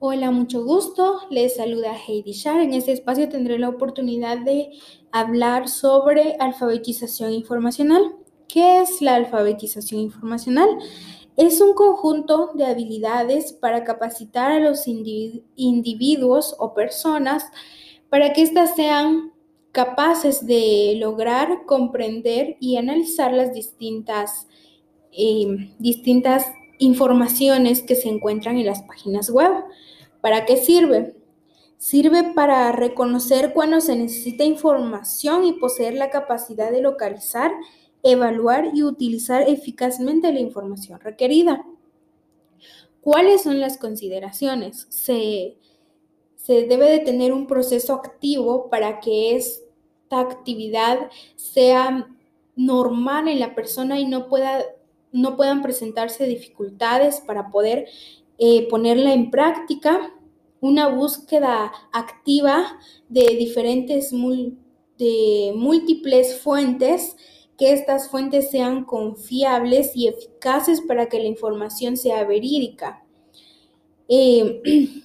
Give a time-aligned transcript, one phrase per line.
[0.00, 1.20] Hola, mucho gusto.
[1.30, 2.60] Les saluda Heidi Shar.
[2.60, 4.70] En este espacio tendré la oportunidad de
[5.12, 8.16] hablar sobre alfabetización informacional.
[8.48, 10.68] ¿Qué es la alfabetización informacional?
[11.36, 17.44] Es un conjunto de habilidades para capacitar a los individuos o personas
[18.10, 19.32] para que éstas sean
[19.72, 24.48] capaces de lograr comprender y analizar las distintas,
[25.12, 26.46] eh, distintas
[26.78, 29.50] informaciones que se encuentran en las páginas web.
[30.20, 31.16] ¿Para qué sirve?
[31.76, 37.52] Sirve para reconocer cuando se necesita información y poseer la capacidad de localizar,
[38.02, 41.64] evaluar y utilizar eficazmente la información requerida.
[43.00, 44.86] ¿Cuáles son las consideraciones?
[44.88, 45.58] Se,
[46.36, 52.08] se debe de tener un proceso activo para que esta actividad sea
[52.56, 54.64] normal en la persona y no pueda
[55.14, 57.86] no puedan presentarse dificultades para poder
[58.38, 60.12] eh, ponerla en práctica,
[60.60, 64.12] una búsqueda activa de diferentes,
[65.54, 67.16] múltiples fuentes,
[67.56, 73.04] que estas fuentes sean confiables y eficaces para que la información sea verídica.
[74.08, 74.62] Eh,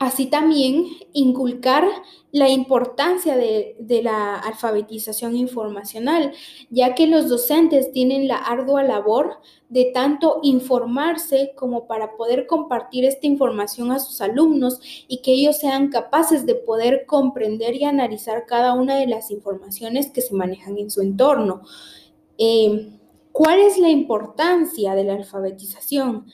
[0.00, 1.84] Así también inculcar
[2.32, 6.32] la importancia de, la alfabetización informacional,
[6.70, 13.04] ya que los docentes tienen la ardua labor de tanto informarse como para poder compartir
[13.04, 18.46] esta información a sus alumnos y que ellos sean capaces de poder comprender y analizar
[18.46, 21.60] cada una de las informaciones que se manejan en su entorno.
[22.38, 22.88] Eh,
[23.32, 26.24] ¿Cuál es la importancia de la alfabetización?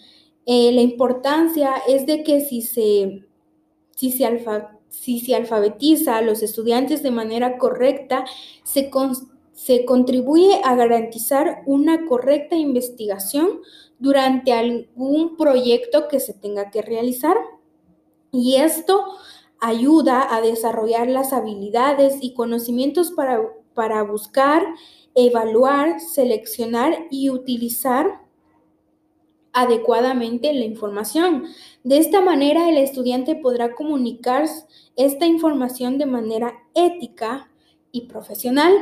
[0.47, 3.25] Eh, la importancia es de que si se
[3.97, 8.27] si se, alfabetiza a los estudiantes de manera correcta,
[8.62, 8.91] se,
[9.86, 13.62] contribuye a garantizar una correcta investigación
[13.98, 17.39] durante algún proyecto que se tenga que realizar.
[18.30, 19.02] Y esto
[19.61, 23.12] ayuda a desarrollar las habilidades y conocimientos
[23.74, 24.63] para buscar,
[25.14, 28.26] evaluar, seleccionar y utilizar
[29.56, 31.44] adecuadamente la información.
[31.83, 34.46] De esta manera, el estudiante podrá comunicar
[34.96, 37.50] esta información de manera ética
[37.90, 38.74] y profesional.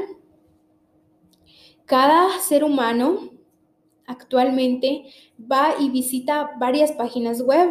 [1.85, 3.31] Cada ser humano
[4.07, 5.05] actualmente
[5.41, 7.71] va y visita varias páginas web.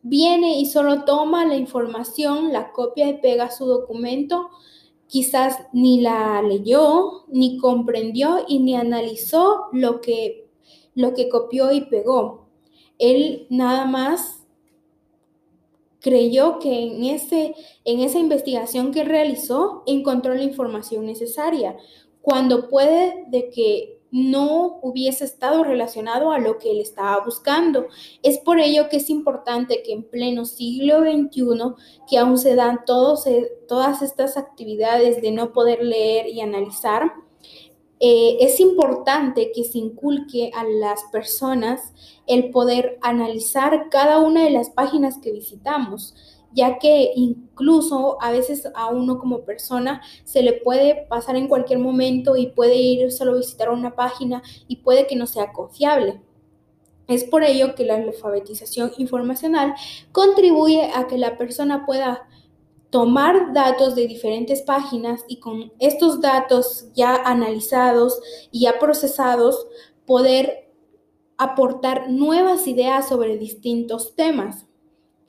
[0.00, 4.48] Viene y solo toma la información, la copia y pega su documento.
[5.06, 10.41] Quizás ni la leyó, ni comprendió y ni analizó lo que
[10.94, 12.48] lo que copió y pegó.
[12.98, 14.42] Él nada más
[16.00, 17.54] creyó que en, ese,
[17.84, 21.76] en esa investigación que realizó encontró la información necesaria,
[22.20, 27.86] cuando puede de que no hubiese estado relacionado a lo que él estaba buscando.
[28.22, 31.74] Es por ello que es importante que en pleno siglo XXI,
[32.08, 33.24] que aún se dan todos,
[33.66, 37.14] todas estas actividades de no poder leer y analizar,
[38.04, 41.92] eh, es importante que se inculque a las personas
[42.26, 46.16] el poder analizar cada una de las páginas que visitamos,
[46.52, 51.78] ya que incluso a veces a uno como persona se le puede pasar en cualquier
[51.78, 56.20] momento y puede ir solo a visitar una página y puede que no sea confiable.
[57.06, 59.74] Es por ello que la alfabetización informacional
[60.10, 62.26] contribuye a que la persona pueda
[62.92, 68.20] tomar datos de diferentes páginas y con estos datos ya analizados
[68.50, 69.66] y ya procesados,
[70.04, 70.70] poder
[71.38, 74.66] aportar nuevas ideas sobre distintos temas.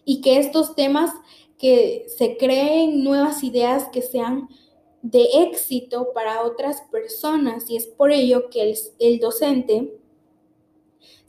[0.03, 1.11] Y que estos temas
[1.57, 4.49] que se creen nuevas ideas que sean
[5.01, 7.69] de éxito para otras personas.
[7.69, 10.01] Y es por ello que el, docente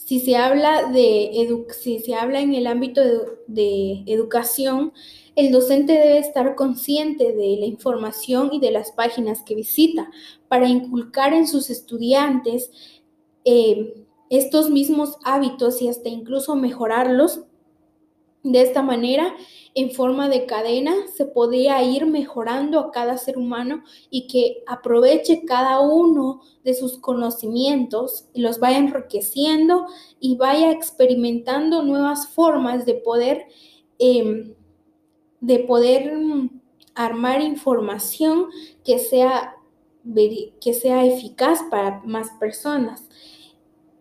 [0.05, 1.49] si se habla de
[1.81, 3.01] si se habla en el ámbito
[3.47, 4.93] de educación
[5.37, 10.09] el docente debe estar consciente de la información y de las páginas que visita
[10.49, 12.71] para inculcar en sus estudiantes
[13.45, 17.43] eh, estos mismos hábitos y hasta incluso mejorarlos.
[18.45, 19.35] De esta manera,
[19.75, 25.45] en forma de cadena, se podría ir mejorando a cada ser humano y que aproveche
[25.47, 29.87] cada uno de sus conocimientos y los vaya enriqueciendo
[30.21, 33.47] y vaya experimentando nuevas formas de poder
[33.99, 34.55] em,
[35.41, 36.61] de poder mm,
[36.95, 38.47] armar información
[38.85, 39.57] que sea,
[40.61, 43.09] que sea eficaz para más personas.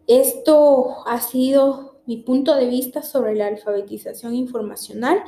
[0.08, 5.24] Esto ha sido mi punto de vista sobre la alfabetización informacional.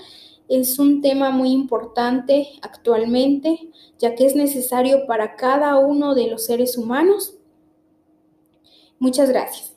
[0.48, 6.46] Es un tema muy importante actualmente, ya que es necesario para cada uno de los
[6.46, 7.36] seres humanos.
[9.00, 9.75] Muchas gracias.